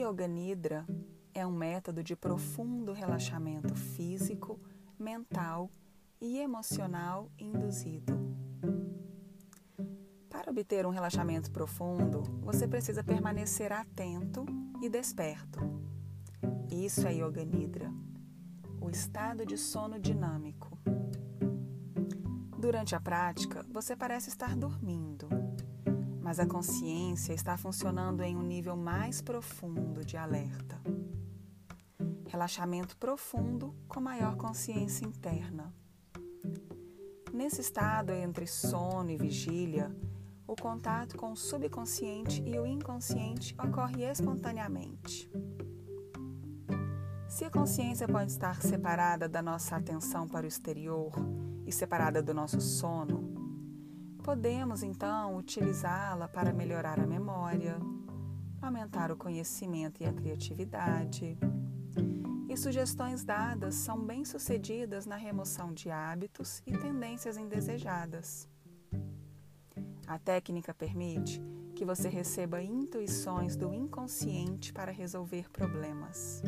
Yoga 0.00 0.28
Nidra 0.28 0.86
é 1.34 1.44
um 1.44 1.50
método 1.50 2.04
de 2.04 2.14
profundo 2.14 2.92
relaxamento 2.92 3.74
físico, 3.74 4.60
mental 4.96 5.68
e 6.20 6.38
emocional 6.38 7.28
induzido. 7.36 8.16
Para 10.30 10.52
obter 10.52 10.86
um 10.86 10.90
relaxamento 10.90 11.50
profundo, 11.50 12.22
você 12.42 12.68
precisa 12.68 13.02
permanecer 13.02 13.72
atento 13.72 14.46
e 14.80 14.88
desperto. 14.88 15.58
Isso 16.70 17.04
é 17.04 17.14
Yoga 17.14 17.44
Nidra, 17.44 17.92
o 18.80 18.88
estado 18.88 19.44
de 19.44 19.58
sono 19.58 19.98
dinâmico. 19.98 20.78
Durante 22.56 22.94
a 22.94 23.00
prática, 23.00 23.66
você 23.68 23.96
parece 23.96 24.28
estar 24.28 24.54
dormindo, 24.54 25.28
mas 26.28 26.38
a 26.38 26.44
consciência 26.44 27.32
está 27.32 27.56
funcionando 27.56 28.22
em 28.22 28.36
um 28.36 28.42
nível 28.42 28.76
mais 28.76 29.22
profundo 29.22 30.04
de 30.04 30.14
alerta. 30.14 30.78
Relaxamento 32.26 32.98
profundo 32.98 33.74
com 33.88 33.98
maior 33.98 34.36
consciência 34.36 35.06
interna. 35.06 35.72
Nesse 37.32 37.62
estado 37.62 38.12
entre 38.12 38.46
sono 38.46 39.10
e 39.10 39.16
vigília, 39.16 39.90
o 40.46 40.54
contato 40.54 41.16
com 41.16 41.32
o 41.32 41.36
subconsciente 41.36 42.42
e 42.46 42.58
o 42.58 42.66
inconsciente 42.66 43.56
ocorre 43.58 44.04
espontaneamente. 44.04 45.30
Se 47.26 47.46
a 47.46 47.50
consciência 47.50 48.06
pode 48.06 48.32
estar 48.32 48.60
separada 48.60 49.26
da 49.30 49.40
nossa 49.40 49.76
atenção 49.76 50.28
para 50.28 50.44
o 50.44 50.48
exterior 50.48 51.10
e 51.64 51.72
separada 51.72 52.22
do 52.22 52.34
nosso 52.34 52.60
sono, 52.60 53.37
Podemos 54.28 54.82
então 54.82 55.38
utilizá-la 55.38 56.28
para 56.28 56.52
melhorar 56.52 57.00
a 57.00 57.06
memória, 57.06 57.78
aumentar 58.60 59.10
o 59.10 59.16
conhecimento 59.16 60.02
e 60.02 60.04
a 60.04 60.12
criatividade. 60.12 61.38
E 62.46 62.54
sugestões 62.54 63.24
dadas 63.24 63.74
são 63.74 64.04
bem-sucedidas 64.04 65.06
na 65.06 65.16
remoção 65.16 65.72
de 65.72 65.90
hábitos 65.90 66.62
e 66.66 66.76
tendências 66.76 67.38
indesejadas. 67.38 68.46
A 70.06 70.18
técnica 70.18 70.74
permite 70.74 71.42
que 71.74 71.86
você 71.86 72.10
receba 72.10 72.60
intuições 72.60 73.56
do 73.56 73.72
inconsciente 73.72 74.74
para 74.74 74.92
resolver 74.92 75.48
problemas. 75.50 76.42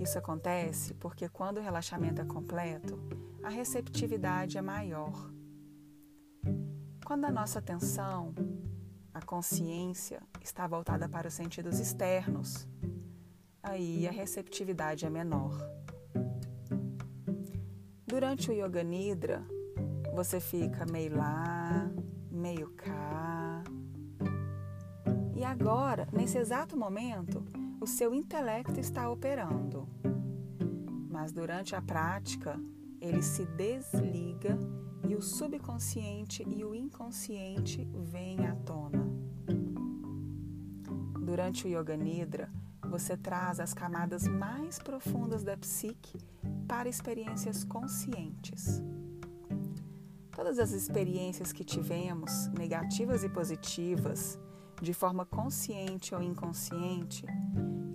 Isso 0.00 0.18
acontece 0.18 0.94
porque, 0.94 1.28
quando 1.28 1.58
o 1.58 1.62
relaxamento 1.62 2.22
é 2.22 2.24
completo, 2.24 2.98
a 3.42 3.50
receptividade 3.50 4.56
é 4.56 4.62
maior 4.62 5.33
quando 7.04 7.26
a 7.26 7.30
nossa 7.30 7.58
atenção, 7.58 8.34
a 9.12 9.20
consciência, 9.20 10.22
está 10.42 10.66
voltada 10.66 11.06
para 11.06 11.28
os 11.28 11.34
sentidos 11.34 11.78
externos, 11.78 12.66
aí 13.62 14.08
a 14.08 14.10
receptividade 14.10 15.04
é 15.04 15.10
menor. 15.10 15.54
Durante 18.06 18.50
o 18.50 18.54
Yoga 18.54 18.82
Nidra, 18.82 19.44
você 20.14 20.40
fica 20.40 20.86
meio 20.90 21.16
lá, 21.16 21.90
meio 22.30 22.70
cá. 22.70 23.62
E 25.36 25.44
agora, 25.44 26.08
nesse 26.10 26.38
exato 26.38 26.74
momento, 26.76 27.44
o 27.80 27.86
seu 27.86 28.14
intelecto 28.14 28.80
está 28.80 29.10
operando. 29.10 29.86
Mas 31.10 31.32
durante 31.32 31.76
a 31.76 31.82
prática, 31.82 32.58
ele 32.98 33.20
se 33.20 33.44
desliga 33.44 34.56
e 35.08 35.14
o 35.14 35.20
subconsciente 35.20 36.42
e 36.48 36.64
o 36.64 36.74
inconsciente 36.74 37.86
vêm 37.94 38.46
à 38.46 38.54
tona. 38.54 39.06
Durante 41.20 41.66
o 41.66 41.68
Yoga 41.68 41.96
Nidra, 41.96 42.50
você 42.88 43.16
traz 43.16 43.60
as 43.60 43.74
camadas 43.74 44.26
mais 44.26 44.78
profundas 44.78 45.42
da 45.42 45.56
psique 45.56 46.18
para 46.66 46.88
experiências 46.88 47.64
conscientes. 47.64 48.82
Todas 50.30 50.58
as 50.58 50.72
experiências 50.72 51.52
que 51.52 51.64
tivemos, 51.64 52.48
negativas 52.48 53.24
e 53.24 53.28
positivas, 53.28 54.38
de 54.80 54.92
forma 54.92 55.24
consciente 55.24 56.14
ou 56.14 56.22
inconsciente, 56.22 57.24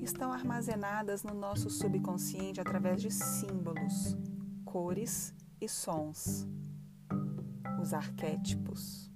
estão 0.01 0.31
armazenadas 0.31 1.23
no 1.23 1.33
nosso 1.33 1.69
subconsciente 1.69 2.61
através 2.61 3.01
de 3.01 3.11
símbolos, 3.11 4.17
cores 4.63 5.33
e 5.59 5.67
sons 5.67 6.47
os 7.79 7.93
arquétipos. 7.93 9.09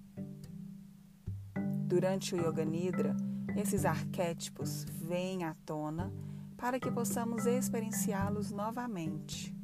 Durante 1.86 2.34
o 2.34 2.38
Yoga 2.38 2.64
Nidra, 2.64 3.16
esses 3.56 3.86
arquétipos 3.86 4.86
vêm 4.86 5.44
à 5.44 5.54
tona 5.66 6.12
para 6.58 6.80
que 6.80 6.90
possamos 6.90 7.46
experienciá-los 7.46 8.52
novamente, 8.52 9.56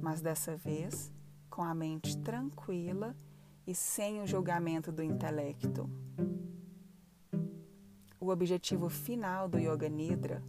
mas 0.00 0.20
dessa 0.20 0.56
vez 0.56 1.12
com 1.50 1.62
a 1.62 1.74
mente 1.74 2.16
tranquila 2.18 3.14
e 3.66 3.74
sem 3.74 4.22
o 4.22 4.26
julgamento 4.26 4.90
do 4.90 5.02
intelecto. 5.02 5.88
O 8.18 8.28
objetivo 8.28 8.88
final 8.88 9.48
do 9.48 9.58
Yoga 9.58 9.88
Nidra 9.88 10.42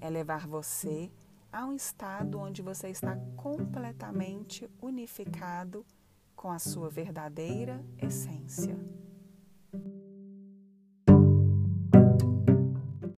é 0.00 0.10
levar 0.10 0.46
você 0.46 1.10
a 1.52 1.64
um 1.64 1.72
estado 1.72 2.38
onde 2.38 2.62
você 2.62 2.88
está 2.88 3.16
completamente 3.36 4.68
unificado 4.82 5.86
com 6.36 6.50
a 6.50 6.58
sua 6.58 6.88
verdadeira 6.90 7.84
essência. 7.98 8.76